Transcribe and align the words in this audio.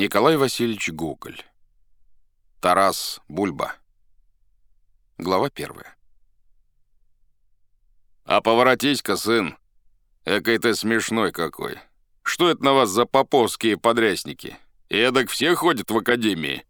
Николай 0.00 0.38
Васильевич 0.38 0.88
Гоголь. 0.88 1.42
Тарас 2.62 3.20
Бульба. 3.28 3.74
Глава 5.18 5.50
первая. 5.50 5.94
«А 8.24 8.40
поворотись-ка, 8.40 9.16
сын! 9.16 9.58
Экой 10.24 10.56
ты 10.56 10.74
смешной 10.74 11.32
какой! 11.32 11.78
Что 12.22 12.48
это 12.48 12.64
на 12.64 12.72
вас 12.72 12.88
за 12.88 13.04
поповские 13.04 13.76
подрясники? 13.76 14.56
Эдак 14.88 15.28
все 15.28 15.54
ходят 15.54 15.90
в 15.90 15.98
академии?» 15.98 16.64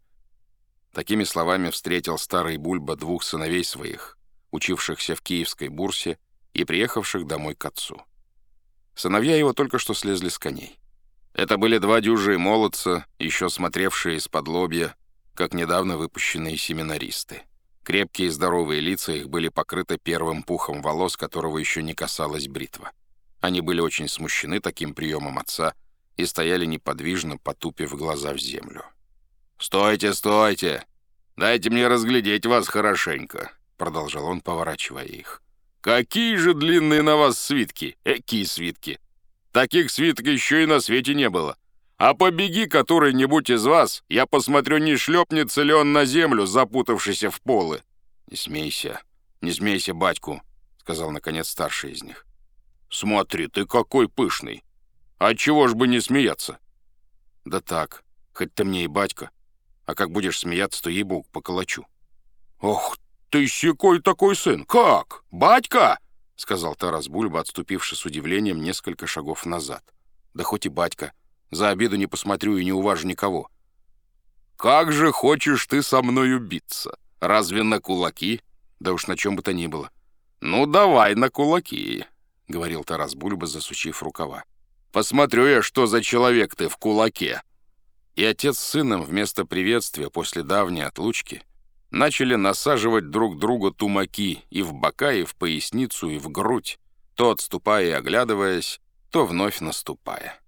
Такими 0.91 1.23
словами 1.23 1.69
встретил 1.69 2.17
старый 2.17 2.57
Бульба 2.57 2.97
двух 2.97 3.23
сыновей 3.23 3.63
своих, 3.63 4.17
учившихся 4.51 5.15
в 5.15 5.21
Киевской 5.21 5.69
бурсе 5.69 6.19
и 6.51 6.65
приехавших 6.65 7.25
домой 7.25 7.55
к 7.55 7.63
отцу. 7.63 8.01
Сыновья 8.93 9.37
его 9.37 9.53
только 9.53 9.79
что 9.79 9.93
слезли 9.93 10.27
с 10.27 10.37
коней. 10.37 10.81
Это 11.33 11.57
были 11.57 11.77
два 11.77 12.01
дюжие 12.01 12.37
молодца, 12.37 13.05
еще 13.17 13.49
смотревшие 13.49 14.17
из-под 14.17 14.47
лобья, 14.47 14.95
как 15.33 15.53
недавно 15.53 15.97
выпущенные 15.97 16.57
семинаристы. 16.57 17.43
Крепкие 17.83 18.27
и 18.27 18.31
здоровые 18.31 18.79
лица 18.79 19.13
их 19.13 19.29
были 19.29 19.49
покрыты 19.49 19.97
первым 19.97 20.43
пухом 20.43 20.81
волос, 20.81 21.17
которого 21.17 21.57
еще 21.57 21.81
не 21.81 21.93
касалась 21.93 22.47
бритва. 22.47 22.91
Они 23.39 23.61
были 23.61 23.81
очень 23.81 24.07
смущены 24.07 24.59
таким 24.59 24.93
приемом 24.93 25.39
отца 25.39 25.73
и 26.15 26.25
стояли 26.25 26.65
неподвижно, 26.65 27.37
потупив 27.37 27.95
глаза 27.95 28.33
в 28.33 28.37
землю. 28.37 28.83
«Стойте, 29.57 30.13
стойте! 30.13 30.85
Дайте 31.37 31.69
мне 31.69 31.87
разглядеть 31.87 32.45
вас 32.45 32.67
хорошенько!»— 32.67 33.51
продолжал 33.77 34.25
он, 34.25 34.41
поворачивая 34.41 35.05
их. 35.05 35.41
«Какие 35.81 36.35
же 36.35 36.53
длинные 36.53 37.01
на 37.01 37.15
вас 37.15 37.39
свитки! 37.39 37.97
Экие 38.03 38.45
свитки! 38.45 38.99
Таких 39.51 39.91
свиток 39.91 40.25
еще 40.27 40.63
и 40.63 40.65
на 40.65 40.79
свете 40.79 41.13
не 41.13 41.29
было. 41.29 41.57
А 41.97 42.13
побеги 42.13 42.65
который-нибудь 42.65 43.49
из 43.49 43.65
вас, 43.65 44.03
я 44.09 44.25
посмотрю, 44.25 44.77
не 44.77 44.95
шлепнется 44.95 45.61
ли 45.61 45.73
он 45.73 45.93
на 45.93 46.05
землю, 46.05 46.45
запутавшийся 46.45 47.29
в 47.29 47.41
полы». 47.41 47.83
«Не 48.27 48.37
смейся, 48.37 49.01
не 49.41 49.51
смейся, 49.51 49.93
батьку»,— 49.93 50.41
сказал, 50.77 51.11
наконец, 51.11 51.49
старший 51.49 51.91
из 51.91 52.01
них. 52.01 52.25
«Смотри, 52.89 53.47
ты 53.47 53.65
какой 53.65 54.09
пышный! 54.09 54.63
А 55.17 55.35
чего 55.35 55.67
ж 55.67 55.75
бы 55.75 55.87
не 55.87 55.99
смеяться?» 55.99 56.57
«Да 57.45 57.59
так, 57.59 58.03
хоть 58.33 58.53
ты 58.53 58.63
мне 58.63 58.85
и 58.85 58.87
батька, 58.87 59.29
а 59.85 59.93
как 59.93 60.11
будешь 60.11 60.39
смеяться, 60.39 60.81
то 60.81 60.89
ей-богу 60.89 61.27
поколочу». 61.31 61.85
«Ох, 62.59 62.97
ты 63.29 63.45
щекой 63.47 64.01
такой 64.01 64.35
сын! 64.35 64.65
Как? 64.65 65.23
Батька?»— 65.29 65.99
сказал 66.41 66.73
Тарас 66.73 67.07
Бульба, 67.07 67.41
отступивший 67.41 67.95
с 67.95 68.03
удивлением 68.03 68.63
несколько 68.63 69.05
шагов 69.05 69.45
назад. 69.45 69.83
«Да 70.33 70.43
хоть 70.43 70.65
и 70.65 70.69
батька. 70.69 71.13
За 71.51 71.69
обеду 71.69 71.97
не 71.97 72.07
посмотрю 72.07 72.57
и 72.57 72.65
не 72.65 72.71
уважу 72.71 73.07
никого». 73.07 73.47
«Как 74.57 74.91
же 74.91 75.11
хочешь 75.11 75.67
ты 75.67 75.83
со 75.83 76.01
мною 76.01 76.39
биться? 76.39 76.97
Разве 77.19 77.61
на 77.61 77.79
кулаки?» 77.79 78.41
«Да 78.79 78.93
уж 78.93 79.05
на 79.05 79.15
чем 79.15 79.35
бы 79.35 79.43
то 79.43 79.53
ни 79.53 79.67
было». 79.67 79.91
«Ну, 80.39 80.65
давай 80.65 81.13
на 81.13 81.29
кулаки»,— 81.29 82.05
говорил 82.47 82.83
Тарас 82.83 83.13
Бульба, 83.13 83.45
засучив 83.45 84.01
рукава. 84.01 84.43
«Посмотрю 84.91 85.45
я, 85.45 85.61
что 85.61 85.85
за 85.85 86.01
человек 86.01 86.55
ты 86.55 86.69
в 86.69 86.77
кулаке». 86.77 87.43
И 88.15 88.25
отец 88.25 88.57
с 88.57 88.65
сыном 88.65 89.03
вместо 89.03 89.45
приветствия 89.45 90.09
после 90.09 90.41
давней 90.41 90.85
отлучки 90.85 91.43
начали 91.91 92.35
насаживать 92.35 93.09
друг 93.09 93.37
другу 93.37 93.71
тумаки 93.71 94.43
и 94.49 94.61
в 94.61 94.73
бока, 94.73 95.13
и 95.13 95.23
в 95.23 95.35
поясницу, 95.35 96.09
и 96.09 96.17
в 96.17 96.29
грудь, 96.29 96.79
то 97.15 97.31
отступая 97.31 97.87
и 97.87 97.91
оглядываясь, 97.91 98.79
то 99.11 99.25
вновь 99.25 99.59
наступая. 99.59 100.39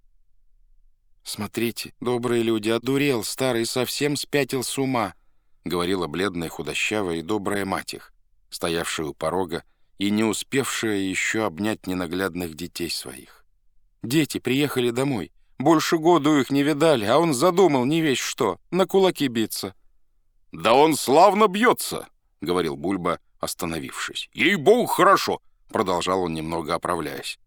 «Смотрите, 1.23 1.93
добрые 2.01 2.43
люди, 2.43 2.69
одурел, 2.69 3.23
старый 3.23 3.65
совсем 3.65 4.15
спятил 4.15 4.63
с 4.63 4.77
ума»,— 4.77 5.13
говорила 5.65 6.07
бледная, 6.07 6.49
худощавая 6.49 7.17
и 7.17 7.21
добрая 7.21 7.65
мать 7.65 7.93
их, 7.93 8.13
стоявшая 8.49 9.07
у 9.07 9.13
порога 9.13 9.63
и 9.99 10.09
не 10.09 10.23
успевшая 10.23 10.97
еще 10.97 11.45
обнять 11.45 11.87
ненаглядных 11.87 12.55
детей 12.55 12.89
своих. 12.89 13.45
«Дети 14.01 14.39
приехали 14.39 14.89
домой. 14.89 15.31
Больше 15.59 15.97
года 15.97 16.37
их 16.39 16.49
не 16.49 16.63
видали, 16.63 17.05
а 17.05 17.19
он 17.19 17.33
задумал 17.33 17.85
не 17.85 18.01
весь 18.01 18.19
что, 18.19 18.59
на 18.71 18.85
кулаки 18.85 19.27
биться». 19.27 19.75
«Да 20.53 20.75
он 20.75 20.95
славно 20.95 21.47
бьется»,— 21.47 22.07
говорил 22.41 22.75
Бульба, 22.75 23.19
остановившись. 23.39 24.29
«Ей-богу, 24.33 24.85
хорошо»,— 24.85 25.41
продолжал 25.69 26.21
он, 26.21 26.35
немного 26.35 26.75
оправляясь. 26.75 27.39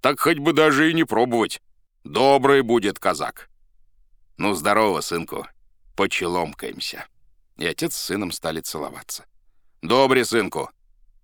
«Так 0.00 0.18
хоть 0.18 0.38
бы 0.38 0.52
даже 0.52 0.90
и 0.90 0.94
не 0.94 1.04
пробовать. 1.04 1.62
Добрый 2.02 2.62
будет 2.62 2.98
казак». 2.98 3.48
«Ну, 4.36 4.54
здорово, 4.54 5.00
сынку. 5.00 5.46
Почеломкаемся». 5.94 7.06
И 7.56 7.66
отец 7.66 7.94
с 7.94 8.02
сыном 8.02 8.32
стали 8.32 8.60
целоваться. 8.60 9.26
«Добрый, 9.80 10.24
сынку. 10.24 10.70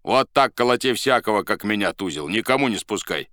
Вот 0.05 0.31
так 0.33 0.55
колоти 0.55 0.93
всякого, 0.93 1.43
как 1.43 1.65
меня 1.65 1.93
тузил, 1.93 2.29
никому 2.29 2.69
не 2.69 2.79
спускай. 2.79 3.29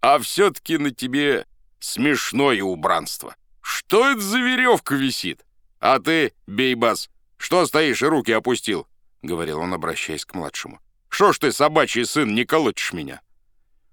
А 0.00 0.18
все-таки 0.20 0.78
на 0.78 0.90
тебе 0.90 1.46
смешное 1.80 2.62
убранство. 2.62 3.36
Что 3.60 4.10
это 4.10 4.22
за 4.22 4.38
веревка 4.38 4.94
висит? 4.94 5.44
«А 5.80 5.98
ты, 5.98 6.34
бейбас, 6.46 7.08
что 7.38 7.64
стоишь 7.66 8.02
и 8.02 8.06
руки 8.06 8.32
опустил?»— 8.32 8.86
говорил 9.22 9.60
он, 9.60 9.72
обращаясь 9.72 10.26
к 10.26 10.34
младшему. 10.34 10.78
«Что 11.08 11.32
ж 11.32 11.38
ты, 11.38 11.52
собачий 11.52 12.04
сын, 12.04 12.34
не 12.34 12.44
колотишь 12.44 12.92
меня?» 12.92 13.22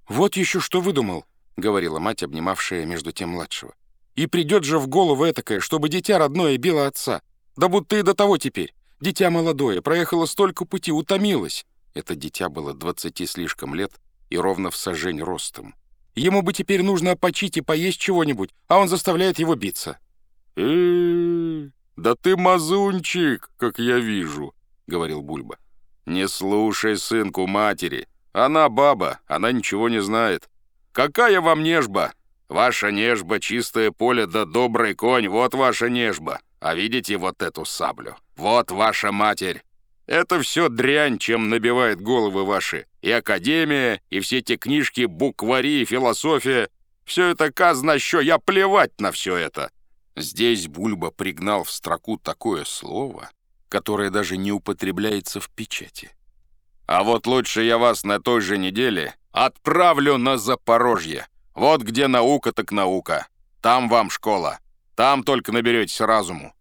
«Вот 0.07 0.35
еще 0.35 0.59
что 0.59 0.81
выдумал»,— 0.81 1.25
говорила 1.57 1.99
мать, 1.99 2.23
обнимавшая 2.23 2.85
между 2.85 3.13
тем 3.13 3.29
младшего. 3.29 3.73
«И 4.15 4.27
придет 4.27 4.65
же 4.65 4.79
в 4.79 4.87
голову 4.87 5.25
этакое, 5.25 5.61
чтобы 5.61 5.87
дитя 5.87 6.17
родное 6.17 6.57
било 6.57 6.87
отца. 6.87 7.21
Да 7.55 7.69
будто 7.69 7.95
и 7.95 8.03
до 8.03 8.13
того 8.13 8.37
теперь. 8.37 8.73
Дитя 8.99 9.29
молодое, 9.29 9.81
проехало 9.81 10.25
столько 10.25 10.65
пути, 10.65 10.91
утомилось». 10.91 11.65
Это 11.93 12.15
дитя 12.15 12.49
было 12.49 12.73
двадцати 12.73 13.25
слишком 13.25 13.73
лет 13.73 13.93
и 14.29 14.37
ровно 14.37 14.71
в 14.71 14.75
сажень 14.75 15.21
ростом. 15.21 15.73
Ему 16.15 16.41
бы 16.41 16.51
теперь 16.51 16.83
нужно 16.83 17.15
почить 17.15 17.57
и 17.57 17.61
поесть 17.61 17.99
чего-нибудь, 17.99 18.51
а 18.67 18.77
он 18.77 18.89
заставляет 18.89 19.39
его 19.39 19.55
биться. 19.55 19.99
«Э-э-э!» 20.55 21.71
«Да 21.97 22.13
ты 22.13 22.37
мазунчик, 22.37 23.49
как 23.57 23.79
я 23.79 23.97
вижу»,— 23.97 24.53
говорил 24.87 25.23
Бульба. 25.23 25.57
«Не 26.05 26.27
слушай 26.27 26.95
сынку 26.95 27.47
матери. 27.47 28.07
Она 28.33 28.69
баба, 28.69 29.19
она 29.25 29.51
ничего 29.51 29.89
не 29.89 29.99
знает. 29.99 30.47
Какая 30.91 31.41
вам 31.41 31.63
нежба? 31.63 32.13
Ваша 32.49 32.91
нежба— 32.91 33.39
чистое 33.41 33.91
поле 33.91 34.27
да 34.27 34.45
добрый 34.45 34.93
конь, 34.93 35.27
вот 35.27 35.55
ваша 35.55 35.89
нежба. 35.89 36.39
А 36.59 36.75
видите 36.75 37.17
вот 37.17 37.41
эту 37.41 37.65
саблю? 37.65 38.15
Вот 38.35 38.71
ваша 38.71 39.11
матерь. 39.11 39.63
Это 40.05 40.39
все 40.39 40.69
дрянь, 40.69 41.17
чем 41.17 41.49
набивает 41.49 41.99
головы 41.99 42.45
ваши. 42.45 42.85
И 43.01 43.11
академия, 43.11 44.01
и 44.11 44.19
все 44.19 44.41
те 44.41 44.57
книжки, 44.57 45.05
буквари, 45.05 45.83
философия. 45.85 46.69
Все 47.05 47.33
это 47.33 47.51
казна 47.51 47.99
що, 47.99 48.21
я 48.21 48.37
плевать 48.37 49.01
на 49.01 49.09
все 49.09 49.35
это. 49.35 49.69
Здесь 50.17 50.67
Бульба 50.67 51.11
пригнал 51.11 51.63
в 51.63 51.69
строку 51.69 52.17
такое 52.17 52.65
слово, 52.65 53.29
которое 53.69 54.09
даже 54.09 54.35
не 54.35 54.51
употребляется 54.51 55.39
в 55.39 55.47
печати. 55.51 56.09
«А 56.87 57.03
вот 57.03 57.27
лучше 57.27 57.61
я 57.61 57.77
вас 57.77 58.03
на 58.03 58.19
той 58.19 58.41
же 58.41 58.57
неделе 58.57 59.13
отправлю 59.31 60.17
на 60.17 60.39
Запорожье. 60.39 61.27
Вот 61.53 61.83
где 61.83 62.07
наука 62.07 62.51
так 62.51 62.71
наука. 62.71 63.27
Там 63.61 63.89
вам 63.89 64.09
школа. 64.09 64.57
Там 64.95 65.23
только 65.23 65.51
наберетесь 65.51 66.01
разуму». 66.01 66.55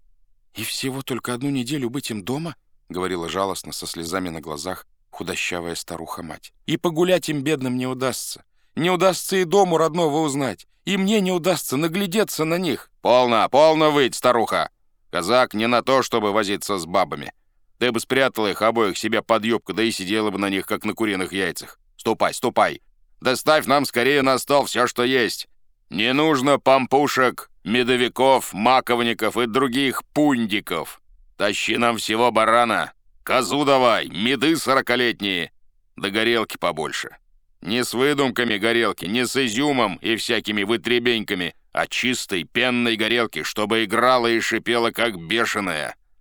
«И 0.55 0.63
всего 0.63 1.01
только 1.01 1.33
одну 1.33 1.49
неделю 1.49 1.89
быть 1.89 2.11
им 2.11 2.23
дома?»— 2.23 2.57
говорила 2.91 3.31
жалостно, 3.31 3.73
со 3.73 3.87
слезами 3.87 4.29
на 4.29 4.43
глазах, 4.43 4.87
худощавая 5.09 5.77
старуха-мать. 5.77 6.53
«И 6.67 6.77
погулять 6.77 7.31
им 7.31 7.41
бедным 7.41 7.79
не 7.79 7.87
удастся. 7.87 8.45
Не 8.75 8.91
удастся 8.91 9.39
и 9.39 9.45
дому 9.45 9.79
родного 9.79 10.19
узнать. 10.19 10.67
И 10.87 10.97
мне 10.97 11.21
не 11.21 11.33
удастся 11.33 11.77
наглядеться 11.77 12.45
на 12.45 12.57
них». 12.57 12.91
«Полно, 13.03 13.47
полно 13.51 13.91
выть, 13.91 14.15
старуха! 14.15 14.71
Казак 15.11 15.53
не 15.53 15.67
на 15.67 15.83
то, 15.83 16.03
чтобы 16.03 16.33
возиться 16.33 16.79
с 16.79 16.87
бабами. 16.87 17.33
Ты 17.79 17.93
бы 17.93 18.01
спрятала 18.01 18.51
их 18.51 18.63
обоих 18.63 18.97
себе 18.97 19.21
под 19.21 19.45
юбку, 19.45 19.75
да 19.75 19.83
и 19.83 19.91
сидела 19.91 20.31
бы 20.31 20.39
на 20.39 20.49
них, 20.49 20.67
как 20.67 20.85
на 20.85 20.95
куриных 20.95 21.33
яйцах. 21.33 21.79
Ступай, 21.97 22.33
ступай! 22.33 22.81
Доставь 23.21 23.67
нам 23.67 23.85
скорее 23.85 24.23
на 24.23 24.39
стол 24.39 24.65
все, 24.65 24.87
что 24.87 25.05
есть. 25.05 25.49
Не 25.91 26.13
нужно 26.13 26.59
пампушек, 26.59 27.51
медовиков, 27.65 28.53
маковников 28.53 29.37
и 29.37 29.47
других 29.47 30.05
пундиков. 30.13 31.01
Тащи 31.37 31.77
нам 31.77 31.99
всего 31.99 32.31
барана. 32.31 32.93
Козу 33.23 33.65
давай, 33.65 34.09
меды 34.09 34.57
сорокалетние. 34.57 35.53
Да 35.97 36.11
горелки 36.11 36.57
побольше. 36.57 37.17
Не 37.67 37.83
с 37.83 37.95
выдумками 37.95 38.59
горелки, 38.59 39.07
не 39.07 39.27
с 39.27 39.35
изюмом 39.37 39.97
и 39.97 40.15
всякими 40.15 40.63
вытребеньками, 40.63 41.57
а 41.73 41.89
чистой 41.89 42.45
пенной 42.45 42.95
горелки, 42.95 43.43
чтобы 43.43 43.83
играла 43.85 44.29
и 44.29 44.39
шипела, 44.39 44.93
как 44.93 45.19
бешеная. 45.19 45.97